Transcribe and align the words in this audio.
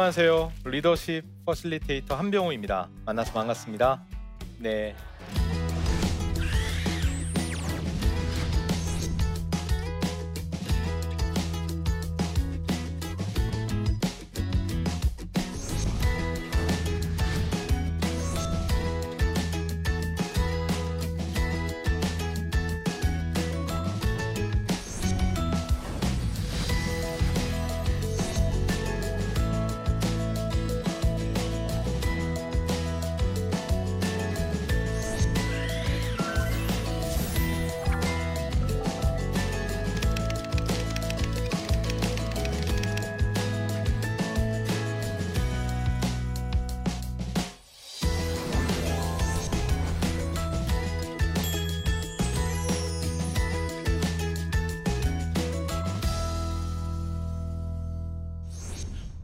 안녕하세요. 0.00 0.52
리더십 0.64 1.44
퍼실리테이터 1.44 2.14
한병호입니다. 2.16 2.88
만나서 3.04 3.34
반갑습니다. 3.34 4.02
네. 4.58 4.96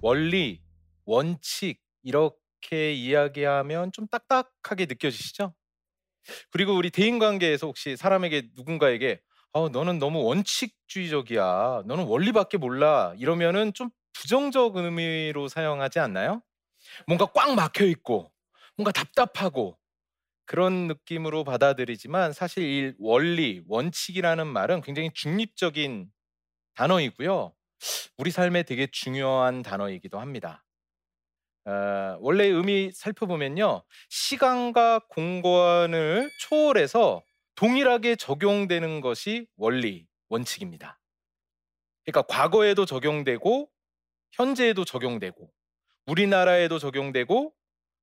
원리, 0.06 0.62
원칙 1.04 1.80
이렇게 2.04 2.92
이야기하면 2.94 3.90
좀 3.92 4.06
딱딱하게 4.08 4.86
느껴지시죠? 4.86 5.52
그리고 6.50 6.74
우리 6.74 6.90
대인 6.90 7.18
관계에서 7.18 7.66
혹시 7.66 7.96
사람에게 7.96 8.48
누군가에게 8.56 9.20
어, 9.52 9.68
너는 9.68 9.98
너무 9.98 10.22
원칙주의적이야. 10.24 11.84
너는 11.86 12.04
원리밖에 12.04 12.58
몰라. 12.58 13.14
이러면은 13.18 13.72
좀 13.72 13.90
부정적 14.12 14.77
의미로 14.77 15.48
사용하지 15.48 15.98
않나요? 15.98 16.42
뭔가 17.06 17.27
꽉 17.34 17.54
막혀 17.54 17.86
있고 17.86 18.32
뭔가 18.77 18.92
답답하고 18.92 19.78
그런 20.46 20.88
느낌으로 20.88 21.44
받아들이지만 21.44 22.32
사실 22.34 22.64
이 22.64 22.94
원리, 23.00 23.62
원칙이라는 23.68 24.46
말은 24.46 24.82
굉장히 24.82 25.10
중립적인 25.14 26.10
단어이고요. 26.77 27.55
우리 28.16 28.30
삶에 28.30 28.62
되게 28.62 28.86
중요한 28.91 29.62
단어이기도 29.62 30.19
합니다. 30.19 30.64
어, 31.64 32.16
원래 32.20 32.44
의미 32.44 32.92
살펴보면요. 32.92 33.83
시간과 34.08 35.00
공간을 35.08 36.30
초월해서 36.41 37.22
동일하게 37.56 38.16
적용되는 38.16 39.00
것이 39.00 39.46
원리, 39.56 40.06
원칙입니다. 40.28 41.00
그러니까 42.05 42.22
과거에도 42.22 42.86
적용되고 42.86 43.68
현재에도 44.33 44.84
적용되고 44.84 45.50
우리나라에도 46.06 46.78
적용되고 46.78 47.52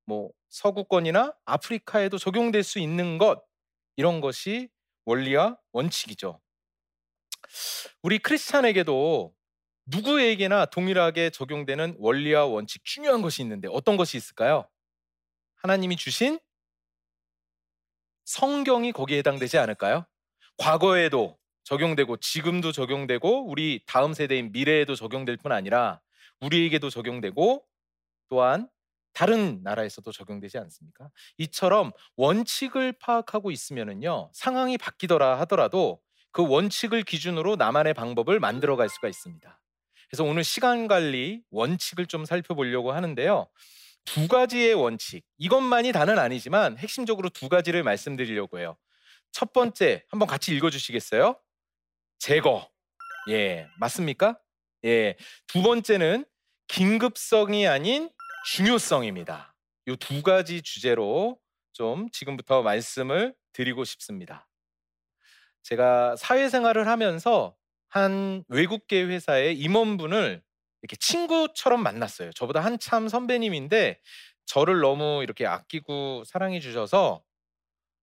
뭐 0.06 0.32
서구권이나 0.50 1.34
아프리카에도 1.46 2.18
적용될 2.18 2.64
수 2.64 2.80
있는 2.80 3.18
것 3.18 3.42
이런 3.96 4.20
것이 4.20 4.70
원리와 5.06 5.58
원칙이죠. 5.72 6.42
우리 8.02 8.20
크리스찬에게도 8.20 9.34
누구에게나 9.86 10.66
동일하게 10.66 11.30
적용되는 11.30 11.96
원리와 12.00 12.46
원칙 12.46 12.84
중요한 12.86 13.22
것이 13.22 13.42
있는데 13.42 13.68
어떤 13.72 13.98
것이 13.98 14.18
있을까요? 14.18 14.68
하나님이 15.56 15.98
주신 15.98 16.40
성경이 18.26 18.92
거기에 18.92 19.20
해당되지 19.20 19.58
않을까요? 19.58 20.06
과거에도 20.58 21.38
적용되고 21.64 22.18
지금도 22.18 22.72
적용되고 22.72 23.48
우리 23.48 23.82
다음 23.86 24.14
세대인 24.14 24.52
미래에도 24.52 24.96
적용될 24.96 25.38
뿐 25.38 25.52
아니라 25.52 26.02
우리에게도 26.42 26.90
적용되고 26.90 27.66
또한 28.30 28.70
다른 29.14 29.62
나라에서도 29.64 30.12
적용되지 30.12 30.58
않습니까? 30.58 31.10
이처럼 31.38 31.92
원칙을 32.16 32.94
파악하고 32.94 33.52
있으면은요 33.52 34.32
상황이 34.34 34.78
바뀌더라 34.78 35.40
하더라도 35.42 36.02
그 36.32 36.46
원칙을 36.48 37.04
기준으로 37.04 37.56
나만의 37.56 37.94
방법을 37.94 38.40
만들어갈 38.40 38.90
수가 38.90 39.08
있습니다. 39.08 39.60
그래서 40.14 40.26
오늘 40.26 40.44
시간 40.44 40.88
관리 40.88 41.42
원칙을 41.50 42.06
좀 42.06 42.24
살펴보려고 42.24 42.92
하는데요. 42.92 43.50
두 44.06 44.28
가지의 44.28 44.76
원칙. 44.76 45.26
이것만이 45.40 45.92
다는 45.92 46.20
아니지만 46.20 46.78
핵심적으로 46.78 47.30
두 47.30 47.50
가지를 47.50 47.82
말씀드리려고 47.82 48.60
해요. 48.60 48.78
첫 49.32 49.54
번째, 49.54 50.04
한번 50.10 50.28
같이 50.28 50.56
읽어 50.56 50.70
주시겠어요? 50.70 51.36
제거. 52.20 52.70
예, 53.30 53.66
맞습니까? 53.80 54.38
예. 54.86 55.18
두 55.48 55.64
번째는 55.64 56.26
긴급성이 56.68 57.68
아닌 57.68 58.12
중요성입니다. 58.46 59.56
이 59.88 59.96
두 59.96 60.22
가지 60.22 60.62
주제로 60.62 61.40
좀 61.72 62.08
지금부터 62.12 62.62
말씀을 62.62 63.34
드리고 63.52 63.84
싶습니다. 63.84 64.48
제가 65.64 66.16
사회생활을 66.18 66.86
하면서 66.88 67.56
한 67.94 68.44
외국계 68.48 69.04
회사의 69.04 69.56
임원분을 69.60 70.42
이렇게 70.82 70.96
친구처럼 70.96 71.84
만났어요. 71.84 72.32
저보다 72.32 72.60
한참 72.60 73.08
선배님인데 73.08 74.02
저를 74.48 74.80
너무 74.80 75.22
이렇게 75.22 75.46
아끼고 75.46 76.24
사랑해 76.26 76.60
주셔서 76.60 77.24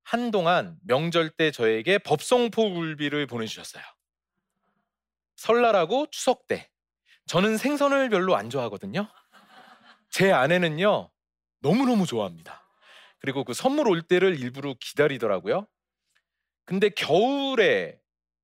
한동안 0.04 0.78
명절 0.84 1.30
때 1.30 1.50
저에게 1.50 1.98
법성포 1.98 2.72
굴비를 2.72 3.26
보내주셨어요. 3.26 3.82
설날하고 5.34 6.06
추석 6.12 6.46
때. 6.46 6.70
저는 7.26 7.56
생선을 7.56 8.10
별로 8.10 8.36
안 8.36 8.48
좋아하거든요. 8.48 9.08
제 10.08 10.30
아내는요, 10.30 11.10
너무너무 11.62 12.06
좋아합니다. 12.06 12.64
그리고 13.18 13.42
그 13.42 13.54
선물 13.54 13.88
올 13.88 14.02
때를 14.02 14.38
일부러 14.38 14.76
기다리더라고요. 14.78 15.66
근데 16.64 16.90
겨울에 16.90 17.99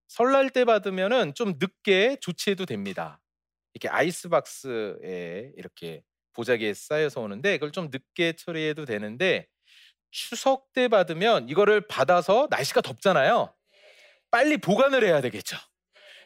설날 0.09 0.50
때 0.50 0.65
받으면은 0.65 1.34
좀 1.34 1.55
늦게 1.59 2.17
조치해도 2.21 2.67
됩니다. 2.67 3.21
이렇게 3.75 3.89
아이스박스에 3.89 5.53
이렇게 5.56 6.03
보자기에 6.33 6.75
쌓여서 6.75 7.21
오는데 7.21 7.55
그걸 7.59 7.72
좀 7.72 7.91
늦게 7.91 8.33
처리해도 8.34 8.84
되는데 8.84 9.47
추석 10.11 10.72
때 10.72 10.89
받으면 10.89 11.49
이거를 11.49 11.87
받아서 11.87 12.49
날씨가 12.50 12.81
덥잖아요. 12.81 13.55
빨리 14.31 14.56
보관을 14.59 15.05
해야 15.05 15.21
되겠죠. 15.21 15.56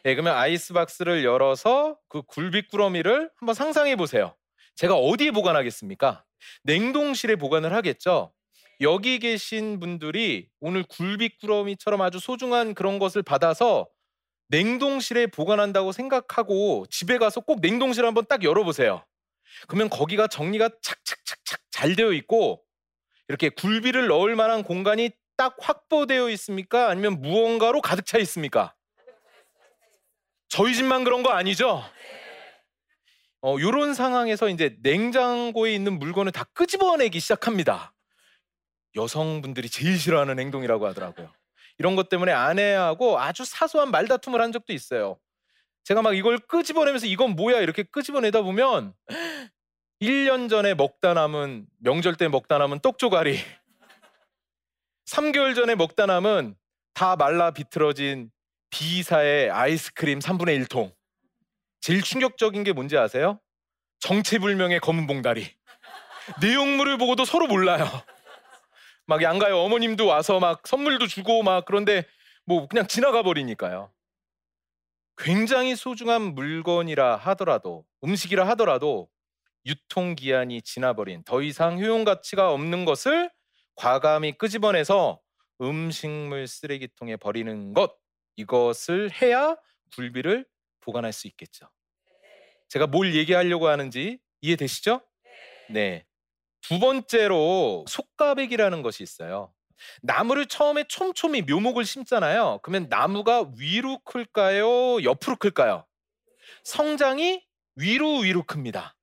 예, 0.05 0.15
그러면 0.15 0.35
아이스박스를 0.35 1.23
열어서 1.23 1.97
그 2.09 2.21
굴비꾸러미를 2.23 3.29
한번 3.37 3.53
상상해 3.53 3.95
보세요. 3.95 4.35
제가 4.75 4.95
어디에 4.95 5.31
보관하겠습니까? 5.31 6.25
냉동실에 6.63 7.35
보관을 7.35 7.73
하겠죠. 7.73 8.33
여기 8.81 9.19
계신 9.19 9.79
분들이 9.79 10.49
오늘 10.59 10.83
굴비꾸러미처럼 10.83 12.01
아주 12.01 12.17
소중한 12.17 12.73
그런 12.73 12.97
것을 12.97 13.21
받아서 13.21 13.87
냉동실에 14.47 15.27
보관한다고 15.27 15.91
생각하고 15.91 16.87
집에 16.89 17.19
가서 17.19 17.41
꼭 17.41 17.61
냉동실 17.61 18.03
한번 18.03 18.25
딱 18.27 18.43
열어보세요. 18.43 19.05
그러면 19.67 19.89
거기가 19.89 20.27
정리가 20.27 20.69
착착착착 20.81 21.59
잘 21.69 21.95
되어 21.95 22.11
있고 22.13 22.63
이렇게 23.27 23.49
굴비를 23.49 24.07
넣을 24.07 24.35
만한 24.35 24.63
공간이 24.63 25.11
딱 25.37 25.55
확보되어 25.59 26.29
있습니까? 26.31 26.89
아니면 26.89 27.21
무언가로 27.21 27.81
가득 27.81 28.05
차 28.07 28.17
있습니까? 28.17 28.73
저희 30.49 30.73
집만 30.73 31.03
그런 31.03 31.21
거 31.21 31.29
아니죠? 31.29 31.83
어, 33.43 33.55
요런 33.59 33.93
상황에서 33.93 34.49
이제 34.49 34.75
냉장고에 34.81 35.73
있는 35.73 35.99
물건을 35.99 36.31
다 36.31 36.45
끄집어내기 36.53 37.19
시작합니다. 37.19 37.93
여성분들이 38.95 39.69
제일 39.69 39.97
싫어하는 39.97 40.39
행동이라고 40.39 40.87
하더라고요. 40.87 41.31
이런 41.77 41.95
것 41.95 42.09
때문에 42.09 42.31
아내하고 42.31 43.19
아주 43.19 43.45
사소한 43.45 43.91
말다툼을 43.91 44.41
한 44.41 44.51
적도 44.51 44.73
있어요. 44.73 45.17
제가 45.83 46.01
막 46.01 46.15
이걸 46.15 46.37
끄집어내면서 46.37 47.07
이건 47.07 47.35
뭐야 47.35 47.59
이렇게 47.59 47.83
끄집어내다 47.83 48.41
보면 48.41 48.93
1년 50.01 50.49
전에 50.49 50.73
먹다 50.73 51.13
남은 51.13 51.67
명절 51.79 52.15
때 52.15 52.27
먹다 52.27 52.57
남은 52.57 52.79
떡조가리 52.79 53.39
3개월 55.07 55.55
전에 55.55 55.75
먹다 55.75 56.05
남은 56.05 56.55
다 56.93 57.15
말라 57.15 57.51
비틀어진 57.51 58.31
B사의 58.69 59.49
아이스크림 59.49 60.19
3분의 60.19 60.65
1통 60.65 60.93
제일 61.81 62.03
충격적인 62.03 62.63
게 62.63 62.73
뭔지 62.73 62.97
아세요? 62.97 63.39
정체불명의 63.99 64.79
검은 64.79 65.07
봉다리 65.07 65.47
내용물을 66.41 66.97
보고도 66.97 67.25
서로 67.25 67.47
몰라요 67.47 67.85
막 69.05 69.21
양가의 69.21 69.53
어머님도 69.53 70.05
와서 70.05 70.39
막 70.39 70.65
선물도 70.67 71.07
주고 71.07 71.43
막 71.43 71.65
그런데 71.65 72.05
뭐 72.45 72.67
그냥 72.67 72.87
지나가 72.87 73.23
버리니까요. 73.23 73.91
굉장히 75.17 75.75
소중한 75.75 76.33
물건이라 76.33 77.17
하더라도 77.17 77.85
음식이라 78.03 78.47
하더라도 78.49 79.09
유통 79.65 80.15
기한이 80.15 80.61
지나버린 80.61 81.23
더 81.23 81.41
이상 81.41 81.79
효용 81.79 82.03
가치가 82.03 82.51
없는 82.51 82.85
것을 82.85 83.29
과감히 83.75 84.37
끄집어내서 84.37 85.19
음식물 85.61 86.47
쓰레기통에 86.47 87.17
버리는 87.17 87.73
것 87.73 87.95
이것을 88.35 89.11
해야 89.21 89.55
굴비를 89.95 90.47
보관할 90.79 91.13
수 91.13 91.27
있겠죠. 91.27 91.69
제가 92.69 92.87
뭘 92.87 93.13
얘기하려고 93.13 93.67
하는지 93.67 94.19
이해되시죠? 94.41 95.01
네. 95.69 96.05
두 96.61 96.79
번째로 96.79 97.85
속가백이라는 97.87 98.81
것이 98.81 99.03
있어요. 99.03 99.53
나무를 100.01 100.45
처음에 100.45 100.83
촘촘히 100.87 101.41
묘목을 101.41 101.85
심잖아요. 101.85 102.59
그러면 102.63 102.87
나무가 102.89 103.49
위로 103.57 103.99
클까요? 103.99 105.03
옆으로 105.03 105.35
클까요? 105.37 105.85
성장이 106.63 107.43
위로 107.75 108.19
위로 108.19 108.43
큽니다. 108.43 108.95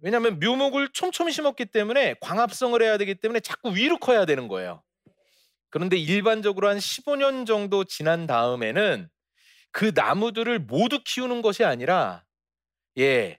왜냐하면 0.00 0.38
묘목을 0.38 0.90
촘촘히 0.92 1.32
심었기 1.32 1.66
때문에 1.66 2.14
광합성을 2.20 2.80
해야 2.80 2.98
되기 2.98 3.14
때문에 3.16 3.40
자꾸 3.40 3.74
위로 3.74 3.98
커야 3.98 4.24
되는 4.24 4.48
거예요. 4.48 4.82
그런데 5.70 5.96
일반적으로 5.96 6.68
한 6.68 6.78
15년 6.78 7.46
정도 7.46 7.84
지난 7.84 8.26
다음에는 8.26 9.08
그 9.70 9.92
나무들을 9.94 10.58
모두 10.60 11.02
키우는 11.04 11.42
것이 11.42 11.64
아니라 11.64 12.24
예, 12.96 13.38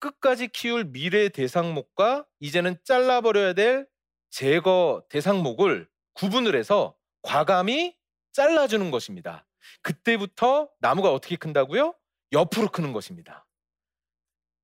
끝까지 0.00 0.48
키울 0.48 0.84
미래 0.84 1.28
대상목과 1.28 2.26
이제는 2.40 2.76
잘라버려야 2.84 3.52
될 3.52 3.86
제거 4.30 5.04
대상목을 5.08 5.88
구분을 6.14 6.56
해서 6.56 6.96
과감히 7.22 7.96
잘라주는 8.32 8.90
것입니다. 8.90 9.46
그때부터 9.82 10.70
나무가 10.80 11.12
어떻게 11.12 11.36
큰다고요? 11.36 11.94
옆으로 12.32 12.68
크는 12.68 12.92
것입니다. 12.92 13.46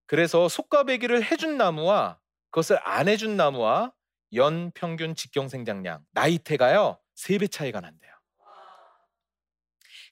그래서 0.06 0.48
속가배기를 0.48 1.24
해준 1.24 1.56
나무와 1.56 2.20
그것을 2.50 2.78
안 2.86 3.08
해준 3.08 3.36
나무와 3.36 3.92
연 4.34 4.70
평균 4.72 5.14
직경 5.14 5.48
생장량 5.48 6.04
나이테가요 6.12 6.98
세배 7.14 7.48
차이가 7.48 7.80
난대요. 7.80 8.12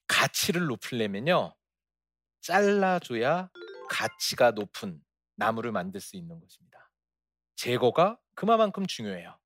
가치를 0.07 0.67
높이려면요 0.67 1.55
잘라줘야 2.43 3.51
가치가 3.89 4.51
높은 4.51 5.01
나무를 5.37 5.73
만들 5.73 6.01
수 6.01 6.17
있는 6.17 6.41
것입니다. 6.41 6.91
제거가 7.57 8.19
그만큼 8.35 8.87
중요해요. 8.87 9.39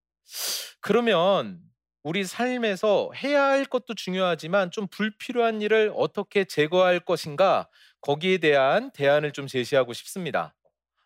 그러면 0.81 1.61
우리 2.03 2.25
삶에서 2.25 3.11
해야 3.15 3.45
할 3.45 3.65
것도 3.65 3.95
중요하지만 3.95 4.71
좀 4.71 4.87
불필요한 4.87 5.61
일을 5.61 5.93
어떻게 5.95 6.45
제거할 6.45 7.01
것인가 7.01 7.69
거기에 8.01 8.39
대한 8.39 8.91
대안을 8.93 9.33
좀 9.33 9.47
제시하고 9.47 9.93
싶습니다. 9.93 10.55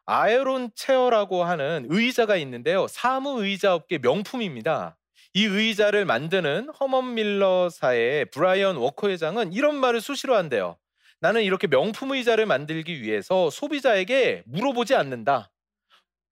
아에론 0.05 0.71
체어라고 0.75 1.45
하는 1.45 1.87
의자가 1.89 2.37
있는데요. 2.37 2.87
사무 2.89 3.45
의자 3.45 3.75
업계 3.75 3.99
명품입니다. 3.99 4.99
이 5.35 5.45
의자를 5.45 6.05
만드는 6.05 6.69
허먼 6.69 7.15
밀러사의 7.15 8.27
브라이언 8.27 8.77
워커 8.77 9.09
회장은 9.09 9.53
이런 9.53 9.77
말을 9.77 10.01
수시로 10.01 10.37
한대요. 10.37 10.77
나는 11.23 11.45
이렇게 11.45 11.69
명품 11.69 12.11
의자를 12.11 12.47
만들기 12.47 13.01
위해서 13.01 13.49
소비자에게 13.49 14.43
물어보지 14.45 14.97
않는다. 14.97 15.53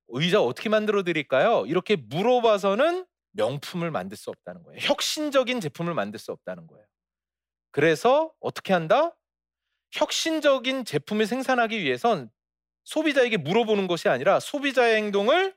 의자 0.09 0.43
어떻게 0.43 0.69
만들어 0.69 1.05
드릴까요? 1.05 1.65
이렇게 1.67 1.95
물어봐서는 1.95 3.07
명품을 3.31 3.93
만들 3.93 4.17
수 4.17 4.31
없다는 4.31 4.65
거예요. 4.65 4.81
혁신적인 4.83 5.61
제품을 5.61 5.95
만들 5.95 6.19
수 6.19 6.33
없다는 6.33 6.67
거예요. 6.67 6.85
그래서 7.71 8.33
어떻게 8.41 8.73
한다? 8.73 9.17
혁신적인 9.93 10.85
제품을 10.85 11.25
생산하기 11.29 11.81
위해선 11.81 12.29
소비자에게 12.83 13.37
물어보는 13.37 13.87
것이 13.87 14.09
아니라 14.09 14.41
소비자의 14.41 14.97
행동을 14.97 15.55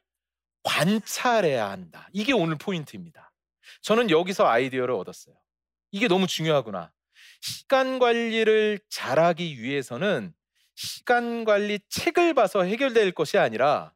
관찰해야 0.61 1.71
한다. 1.71 2.07
이게 2.13 2.33
오늘 2.33 2.55
포인트입니다. 2.59 3.33
저는 3.81 4.11
여기서 4.11 4.45
아이디어를 4.47 4.93
얻었어요. 4.93 5.35
이게 5.89 6.07
너무 6.07 6.27
중요하구나. 6.27 6.93
시간 7.43 7.99
관리를 7.99 8.79
잘하기 8.89 9.61
위해서는 9.61 10.33
시간 10.75 11.43
관리 11.43 11.79
책을 11.89 12.33
봐서 12.33 12.63
해결될 12.63 13.11
것이 13.11 13.37
아니라 13.37 13.93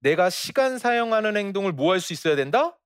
내가 0.00 0.30
시간 0.30 0.78
사용하는 0.78 1.36
행동을 1.36 1.72
뭐 1.72 1.92
할 1.92 2.00
수 2.00 2.14
있어야 2.14 2.36
된다? 2.36 2.78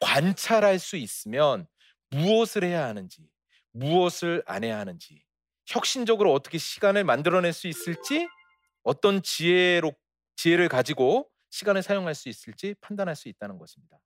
관찰할 0.00 0.80
수 0.80 0.96
있으면 0.96 1.68
무엇을 2.10 2.64
해야 2.64 2.86
하는지, 2.86 3.28
무엇을 3.70 4.42
안 4.46 4.64
해야 4.64 4.76
하는지, 4.78 5.24
혁신적으로 5.66 6.32
어떻게 6.32 6.58
시간을 6.58 7.04
만들어낼 7.04 7.52
수 7.52 7.68
있을지, 7.68 8.26
어떤 8.82 9.22
지혜로 9.22 9.92
지혜를 10.34 10.68
가지고 10.68 11.30
시간을 11.50 11.84
사용할 11.84 12.16
수 12.16 12.28
있을지 12.28 12.74
판단할 12.80 13.14
수 13.14 13.28
있다는 13.28 13.58
것입니다. 13.58 13.98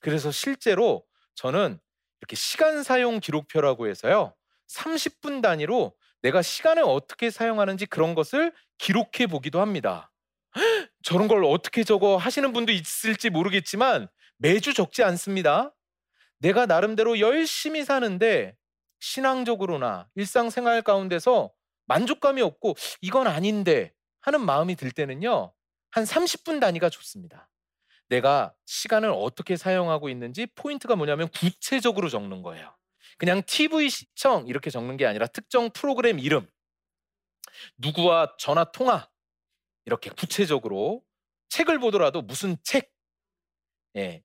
그래서 0.00 0.30
실제로 0.32 1.04
저는 1.34 1.78
이렇게 2.22 2.36
시간 2.36 2.82
사용 2.82 3.20
기록표라고 3.20 3.86
해서요. 3.86 4.34
30분 4.68 5.42
단위로 5.42 5.94
내가 6.22 6.42
시간을 6.42 6.82
어떻게 6.84 7.30
사용하는지 7.30 7.86
그런 7.86 8.14
것을 8.14 8.52
기록해 8.78 9.26
보기도 9.28 9.60
합니다. 9.60 10.10
저런 11.02 11.28
걸 11.28 11.44
어떻게 11.44 11.84
적어 11.84 12.16
하시는 12.16 12.52
분도 12.52 12.72
있을지 12.72 13.30
모르겠지만 13.30 14.08
매주 14.38 14.74
적지 14.74 15.02
않습니다. 15.04 15.74
내가 16.38 16.66
나름대로 16.66 17.18
열심히 17.18 17.84
사는데 17.84 18.56
신앙적으로나 19.00 20.08
일상생활 20.14 20.82
가운데서 20.82 21.52
만족감이 21.86 22.42
없고 22.42 22.76
이건 23.00 23.26
아닌데 23.26 23.92
하는 24.20 24.40
마음이 24.40 24.76
들 24.76 24.90
때는요. 24.90 25.52
한 25.90 26.04
30분 26.04 26.60
단위가 26.60 26.90
좋습니다. 26.90 27.48
내가 28.08 28.54
시간을 28.66 29.10
어떻게 29.10 29.56
사용하고 29.56 30.08
있는지 30.08 30.46
포인트가 30.54 30.96
뭐냐면 30.96 31.28
구체적으로 31.28 32.08
적는 32.08 32.42
거예요. 32.42 32.74
그냥 33.18 33.42
TV 33.46 33.90
시청 33.90 34.46
이렇게 34.48 34.70
적는 34.70 34.96
게 34.96 35.06
아니라 35.06 35.26
특정 35.26 35.70
프로그램 35.70 36.18
이름, 36.18 36.48
누구와 37.78 38.34
전화 38.38 38.64
통화 38.72 39.08
이렇게 39.86 40.10
구체적으로 40.10 41.02
책을 41.50 41.78
보더라도 41.80 42.22
무슨 42.22 42.56
책, 42.64 42.90
예, 43.96 44.22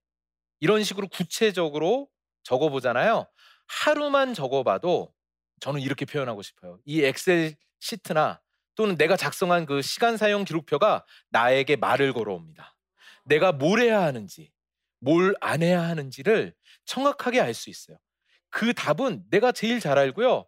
이런 0.60 0.84
식으로 0.84 1.08
구체적으로 1.10 2.10
적어보잖아요. 2.44 3.28
하루만 3.68 4.34
적어봐도 4.34 5.14
저는 5.62 5.82
이렇게 5.82 6.06
표현하고 6.06 6.42
싶어요. 6.44 6.80
이 6.86 7.04
엑셀 7.04 7.56
시트나 7.80 8.42
또는 8.76 8.98
내가 8.98 9.18
작성한 9.18 9.66
그 9.66 9.82
시간 9.82 10.18
사용 10.18 10.46
기록표가 10.46 11.06
나에게 11.32 11.78
말을 11.78 12.14
걸어옵니다. 12.14 12.76
내가 13.26 13.52
뭘 13.54 13.82
해야 13.82 14.02
하는지, 14.04 14.52
뭘 15.00 15.36
안 15.42 15.64
해야 15.64 15.84
하는지를 15.84 16.56
정확하게 16.86 17.42
알 17.42 17.54
수 17.54 17.70
있어요. 17.70 17.98
그 18.54 18.72
답은 18.76 19.26
내가 19.32 19.52
제일 19.52 19.80
잘 19.80 19.98
알고요. 19.98 20.48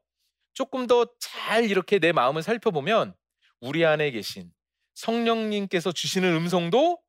조금 0.54 0.86
더 0.88 1.06
잘 1.20 1.66
이렇게 1.70 1.98
내 2.00 2.12
마음을 2.12 2.44
살펴보면 2.44 3.16
우리 3.60 3.84
안에 3.84 4.12
계신 4.12 4.52
성령님께서 4.94 5.92
주시는 5.92 6.34
음성도 6.36 7.02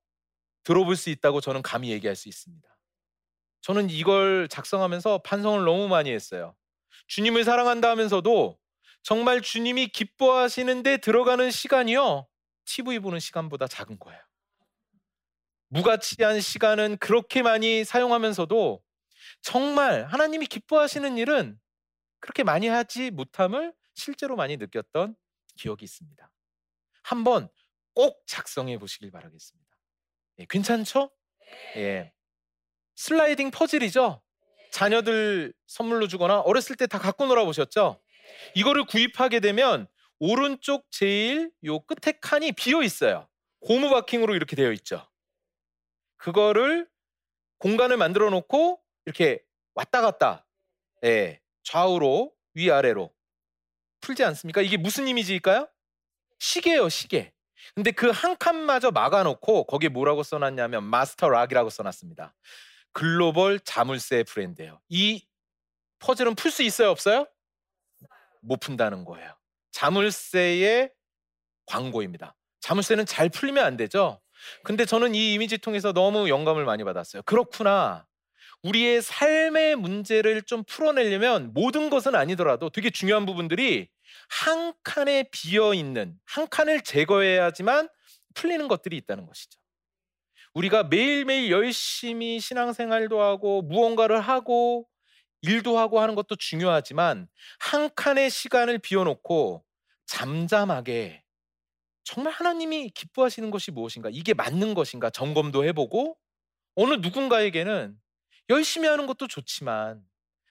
들어볼 0.65 0.97
수 0.97 1.11
있다고 1.11 1.43
저는 1.43 1.61
감히 1.61 1.91
얘기할 1.91 2.17
수 2.17 2.29
있습니다. 2.31 2.67
저는 3.61 3.91
이걸 3.91 4.49
작성하면서 4.49 5.19
반성을 5.19 5.65
너무 5.65 5.87
많이 5.87 6.11
했어요. 6.11 6.57
주님을 7.09 7.45
사랑한다 7.45 7.91
하면서도 7.91 8.59
정말 9.03 9.43
주님이 9.43 9.89
기뻐하시는데 9.89 10.99
들어가는 10.99 11.51
시간이요. 11.51 12.27
TV 12.65 13.01
보는 13.01 13.21
시간보다 13.21 13.69
작은 13.69 13.99
거예요. 13.99 14.21
무가치한 15.69 16.41
시간은 16.41 16.97
그렇게 16.99 17.43
많이 17.43 17.85
사용하면서도 17.85 18.83
정말 19.43 20.05
하나님이 20.07 20.47
기뻐하시는 20.47 21.19
일은 21.19 21.59
그렇게 22.21 22.43
많이 22.45 22.69
하지 22.69 23.11
못함을 23.11 23.75
실제로 23.95 24.37
많이 24.37 24.57
느꼈던 24.57 25.17
기억이 25.57 25.85
있습니다. 25.85 26.31
한번 27.03 27.49
꼭 27.95 28.23
작성해 28.27 28.79
보시길 28.79 29.11
바라겠습니다. 29.11 29.71
예, 30.41 30.47
괜찮죠? 30.51 31.11
예. 31.77 32.13
슬라이딩 32.97 33.51
퍼즐이죠. 33.51 34.23
자녀들 34.73 35.55
선물로 35.67 36.09
주거나 36.09 36.41
어렸을 36.41 36.77
때 36.77 36.87
다 36.87 36.99
갖고 36.99 37.27
놀아 37.27 37.45
보셨죠? 37.45 38.03
이거를 38.55 38.85
구입하게 38.87 39.41
되면 39.41 39.87
오른쪽 40.19 40.87
제일 40.91 41.51
요 41.65 41.81
끝에 41.81 42.19
칸이 42.21 42.53
비어 42.53 42.83
있어요. 42.83 43.29
고무 43.61 43.91
바킹으로 43.91 44.35
이렇게 44.35 44.57
되어 44.57 44.73
있죠. 44.73 45.07
그거를 46.17 46.89
공간을 47.59 47.97
만들어 47.97 48.31
놓고 48.31 48.81
이렇게 49.07 49.41
왔다 49.75 50.01
갔다 50.03 50.47
예, 51.05 51.41
좌우로 51.63 52.33
위아래로 52.55 53.13
풀지 54.01 54.25
않습니까? 54.25 54.63
이게 54.63 54.77
무슨 54.77 55.09
이미지일까요? 55.09 55.69
시계예요, 56.39 56.89
시계. 56.89 57.33
근데 57.75 57.91
그 57.91 58.11
한 58.11 58.37
칸마저 58.37 58.91
막아놓고 58.91 59.65
거기에 59.65 59.89
뭐라고 59.89 60.23
써놨냐면 60.23 60.85
마스터 60.85 61.29
락이라고 61.29 61.71
써놨습니다. 61.71 62.35
글로벌 62.93 63.59
자물쇠 63.61 64.23
브랜드예요. 64.25 64.81
이 64.89 65.27
퍼즐은 65.99 66.35
풀 66.35 66.51
수 66.51 66.63
있어요, 66.63 66.91
없어요? 66.91 67.27
못 68.41 68.61
푼다는 68.61 69.05
거예요. 69.05 69.35
자물쇠의 69.73 70.93
광고입니다. 71.67 72.37
자물쇠는 72.61 73.07
잘 73.07 73.29
풀리면 73.29 73.65
안 73.65 73.77
되죠. 73.77 74.21
근데 74.63 74.85
저는 74.85 75.15
이 75.15 75.35
이미지 75.35 75.59
통해서 75.59 75.93
너무 75.93 76.29
영감을 76.29 76.65
많이 76.65 76.85
받았어요. 76.85 77.23
그렇구나. 77.23 78.06
우리의 78.67 79.01
삶의 79.01 79.77
문제를 79.77 80.43
좀 80.43 80.65
풀어내려면 80.65 81.53
모든 81.55 81.89
것은 81.89 82.17
아니더라도 82.17 82.69
되게 82.69 82.91
중요한 82.91 83.25
부분들이 83.25 83.89
한 84.29 84.73
칸에 84.83 85.25
비어 85.31 85.73
있는 85.73 86.19
한 86.25 86.49
칸을 86.49 86.83
제거해야지만 86.83 87.89
풀리는 88.35 88.67
것들이 88.67 88.97
있다는 88.97 89.27
것이죠. 89.27 89.59
우리가 90.55 90.85
매일매일 90.85 91.51
열심히 91.51 92.41
신앙생활도 92.41 93.21
하고 93.21 93.63
무언가를 93.63 94.21
하고 94.21 94.89
일도 95.43 95.79
하고 95.79 96.01
하는 96.01 96.15
것도 96.15 96.35
중요하지만 96.35 97.29
한 97.61 97.91
칸의 97.95 98.31
시간을 98.31 98.79
비워놓고 98.79 99.65
잠잠하게 100.07 101.23
정말 102.03 102.33
하나님이 102.33 102.91
기뻐하시는 102.91 103.51
것이 103.51 103.71
무엇인가 103.71 104.09
이게 104.13 104.35
맞는 104.35 104.75
것인가 104.75 105.11
점검도 105.11 105.65
해보고 105.65 106.17
어느 106.75 106.95
누군가에게는 106.95 107.97
열심히 108.51 108.89
하는 108.89 109.07
것도 109.07 109.27
좋지만 109.29 110.05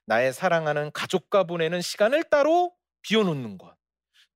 나의 0.06 0.34
사랑하는 0.34 0.92
가족과 0.92 1.46
보내는 1.46 1.82
시간을 1.82 2.24
따로 2.26 2.76
비워놓는 3.02 3.58
것 3.58 3.76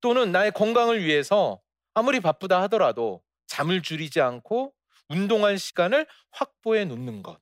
또는 0.01 0.31
나의 0.31 0.51
건강을 0.51 1.03
위해서 1.03 1.61
아무리 1.93 2.19
바쁘다 2.19 2.61
하더라도 2.63 3.23
잠을 3.47 3.81
줄이지 3.81 4.21
않고 4.21 4.73
운동할 5.09 5.57
시간을 5.57 6.07
확보해 6.31 6.85
놓는 6.85 7.23
것 7.23 7.39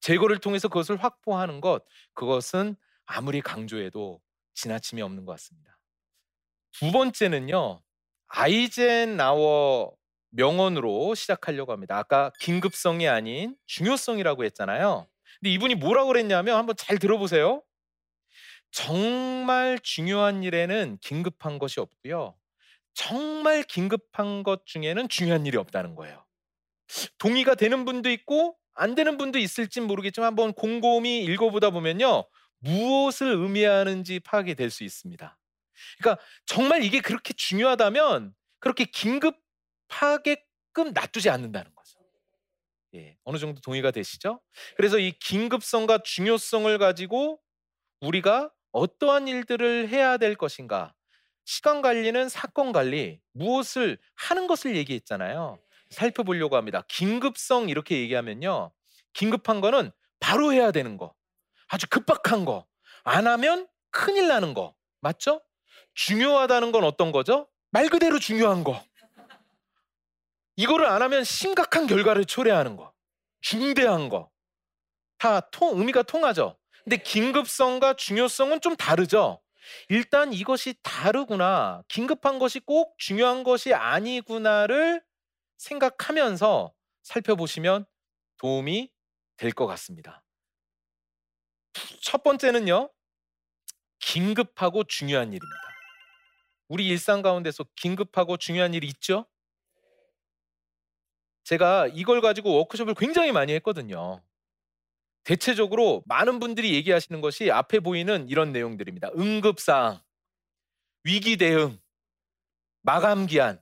제거를 0.00 0.38
통해서 0.38 0.68
그것을 0.68 1.02
확보하는 1.02 1.60
것 1.60 1.84
그것은 2.12 2.76
아무리 3.06 3.40
강조해도 3.40 4.20
지나침이 4.54 5.00
없는 5.02 5.24
것 5.24 5.32
같습니다. 5.32 5.78
두 6.72 6.90
번째는요. 6.90 7.82
아이젠나워 8.26 9.94
명언으로 10.30 11.14
시작하려고 11.14 11.72
합니다. 11.72 11.96
아까 11.96 12.32
긴급성이 12.40 13.08
아닌 13.08 13.56
중요성이라고 13.66 14.44
했잖아요. 14.44 15.06
근데 15.44 15.52
이분이 15.52 15.74
뭐라고 15.74 16.08
그랬냐면 16.08 16.56
한번 16.56 16.74
잘 16.74 16.98
들어보세요. 16.98 17.62
정말 18.70 19.78
중요한 19.82 20.42
일에는 20.42 20.96
긴급한 21.02 21.58
것이 21.58 21.80
없고요. 21.80 22.34
정말 22.94 23.62
긴급한 23.62 24.42
것 24.42 24.64
중에는 24.64 25.10
중요한 25.10 25.44
일이 25.44 25.58
없다는 25.58 25.96
거예요. 25.96 26.24
동의가 27.18 27.56
되는 27.56 27.84
분도 27.84 28.10
있고 28.10 28.56
안 28.72 28.94
되는 28.94 29.18
분도 29.18 29.38
있을진 29.38 29.86
모르겠지만 29.86 30.28
한번 30.28 30.54
곰곰이 30.54 31.22
읽어보다 31.24 31.68
보면요. 31.68 32.24
무엇을 32.60 33.26
의미하는지 33.26 34.20
파악이 34.20 34.54
될 34.54 34.70
수 34.70 34.82
있습니다. 34.82 35.38
그러니까 35.98 36.24
정말 36.46 36.82
이게 36.82 37.02
그렇게 37.02 37.34
중요하다면 37.34 38.34
그렇게 38.60 38.86
긴급하게끔 38.86 40.94
놔두지 40.94 41.28
않는다는 41.28 41.73
거죠. 41.73 41.73
예, 42.94 43.16
어느 43.24 43.38
정도 43.38 43.60
동의가 43.60 43.90
되시죠? 43.90 44.40
그래서 44.76 44.98
이 44.98 45.12
긴급성과 45.12 45.98
중요성을 46.04 46.76
가지고 46.78 47.40
우리가 48.00 48.50
어떠한 48.72 49.28
일들을 49.28 49.88
해야 49.88 50.16
될 50.16 50.34
것인가? 50.36 50.94
시간 51.44 51.82
관리는 51.82 52.28
사건 52.28 52.72
관리, 52.72 53.20
무엇을 53.32 53.98
하는 54.14 54.46
것을 54.46 54.76
얘기했잖아요. 54.76 55.58
살펴보려고 55.90 56.56
합니다. 56.56 56.82
긴급성 56.88 57.68
이렇게 57.68 57.98
얘기하면요. 58.00 58.72
긴급한 59.12 59.60
거는 59.60 59.90
바로 60.20 60.52
해야 60.52 60.70
되는 60.72 60.96
거. 60.96 61.14
아주 61.68 61.86
급박한 61.88 62.44
거. 62.44 62.66
안 63.04 63.26
하면 63.26 63.68
큰일 63.90 64.28
나는 64.28 64.54
거. 64.54 64.74
맞죠? 65.00 65.42
중요하다는 65.94 66.72
건 66.72 66.84
어떤 66.84 67.12
거죠? 67.12 67.48
말 67.70 67.88
그대로 67.88 68.18
중요한 68.18 68.64
거. 68.64 68.82
이거를 70.56 70.86
안 70.86 71.02
하면 71.02 71.24
심각한 71.24 71.86
결과를 71.86 72.24
초래하는 72.24 72.76
거. 72.76 72.92
중대한 73.40 74.08
거. 74.08 74.30
다 75.18 75.40
통, 75.50 75.78
의미가 75.78 76.02
통하죠. 76.02 76.58
근데 76.84 76.96
긴급성과 76.98 77.94
중요성은 77.94 78.60
좀 78.60 78.76
다르죠. 78.76 79.40
일단 79.88 80.32
이것이 80.32 80.74
다르구나. 80.82 81.82
긴급한 81.88 82.38
것이 82.38 82.60
꼭 82.60 82.94
중요한 82.98 83.42
것이 83.44 83.72
아니구나를 83.74 85.02
생각하면서 85.58 86.74
살펴보시면 87.02 87.86
도움이 88.38 88.90
될 89.36 89.52
것 89.52 89.66
같습니다. 89.66 90.22
첫 92.02 92.22
번째는요, 92.22 92.90
긴급하고 93.98 94.84
중요한 94.84 95.28
일입니다. 95.28 95.74
우리 96.68 96.86
일상 96.86 97.22
가운데서 97.22 97.64
긴급하고 97.76 98.36
중요한 98.36 98.74
일이 98.74 98.86
있죠? 98.88 99.26
제가 101.44 101.88
이걸 101.92 102.20
가지고 102.20 102.56
워크숍을 102.56 102.94
굉장히 102.94 103.32
많이 103.32 103.52
했거든요. 103.54 104.22
대체적으로 105.24 106.02
많은 106.06 106.38
분들이 106.38 106.74
얘기하시는 106.74 107.20
것이 107.20 107.50
앞에 107.50 107.80
보이는 107.80 108.28
이런 108.28 108.52
내용들입니다. 108.52 109.10
응급사항, 109.16 110.00
위기 111.04 111.36
대응, 111.36 111.78
마감 112.82 113.26
기한, 113.26 113.60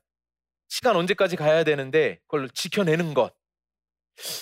시간 0.69 0.97
언제까지 0.97 1.37
가야 1.37 1.65
되는데 1.65 2.19
그걸 2.27 2.49
지켜내는 2.51 3.15
것. 3.15 3.35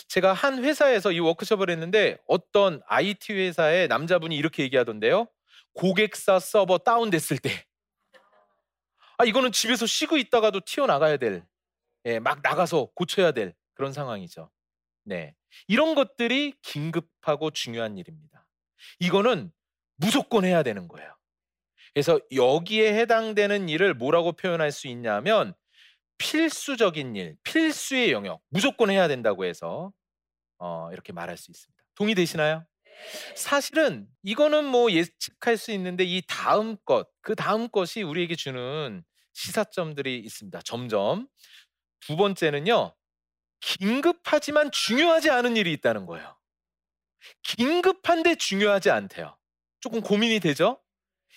제가 0.09 0.33
한 0.33 0.65
회사에서 0.65 1.13
이 1.13 1.21
워크숍을 1.21 1.71
했는데 1.71 2.19
어떤 2.27 2.83
IT 2.87 3.33
회사의 3.33 3.89
남자분이 3.89 4.37
이렇게 4.37 4.63
얘기하던데요. 4.65 5.29
고객사 5.75 6.39
서버 6.39 6.79
다운됐을 6.79 7.39
때. 7.39 7.65
아, 9.19 9.25
이거는 9.25 9.53
집에서 9.53 9.87
쉬고 9.87 10.17
있다가도 10.17 10.61
튀어나가야 10.65 11.19
될, 11.19 11.45
예, 12.07 12.19
막 12.19 12.41
나가서 12.43 12.91
고쳐야 12.95 13.33
될 13.33 13.55
그런 13.75 13.93
상황이죠. 13.93 14.51
네. 15.05 15.35
이런 15.69 15.95
것들이 15.95 16.55
긴급하고 16.63 17.51
중요한 17.51 17.99
일입니다. 17.99 18.47
이거는 18.99 19.53
무조건 19.97 20.45
해야 20.45 20.63
되는 20.63 20.89
거예요. 20.89 21.15
그래서 21.93 22.21
여기에 22.33 22.95
해당되는 23.01 23.69
일을 23.69 23.95
뭐라고 23.95 24.33
표현할 24.33 24.71
수 24.71 24.87
있냐면 24.89 25.55
필수적인 26.19 27.17
일, 27.17 27.37
필수의 27.43 28.13
영역, 28.13 28.43
무조건 28.49 28.91
해야 28.91 29.09
된다고 29.09 29.45
해서 29.45 29.93
어, 30.59 30.91
이렇게 30.93 31.13
말할 31.13 31.37
수 31.37 31.51
있습니다. 31.51 31.83
동의되시나요? 31.95 32.65
사실은 33.35 34.07
이거는 34.23 34.67
뭐 34.67 34.91
예측할 34.93 35.57
수 35.57 35.73
있는데 35.73 36.05
이 36.05 36.23
다음 36.29 36.77
것, 36.85 37.09
그 37.23 37.35
다음 37.35 37.69
것이 37.69 38.03
우리에게 38.03 38.37
주는 38.37 39.03
시사점들이 39.33 40.19
있습니다. 40.19 40.61
점점 40.63 41.27
두 42.01 42.17
번째는요, 42.17 42.95
긴급하지만 43.61 44.71
중요하지 44.71 45.31
않은 45.31 45.57
일이 45.57 45.73
있다는 45.73 46.07
거예요. 46.07 46.37
긴급한데 47.43 48.37
중요하지 48.37 48.91
않대요. 48.91 49.37
조금 49.81 50.01
고민이 50.01 50.41
되죠? 50.41 50.81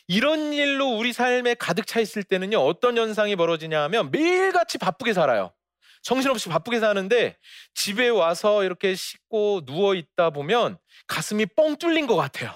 이런 0.07 0.53
일로 0.53 0.97
우리 0.97 1.13
삶에 1.13 1.55
가득 1.55 1.87
차 1.87 1.99
있을 1.99 2.23
때는요, 2.23 2.57
어떤 2.57 2.97
현상이 2.97 3.35
벌어지냐 3.35 3.81
하면 3.83 4.11
매일같이 4.11 4.77
바쁘게 4.77 5.13
살아요. 5.13 5.53
정신없이 6.01 6.49
바쁘게 6.49 6.81
사는데 6.81 7.37
집에 7.73 8.09
와서 8.09 8.63
이렇게 8.63 8.93
씻고 8.93 9.65
누워 9.65 9.95
있다 9.95 10.31
보면 10.31 10.77
가슴이 11.07 11.45
뻥 11.45 11.77
뚫린 11.77 12.07
것 12.07 12.17
같아요. 12.17 12.53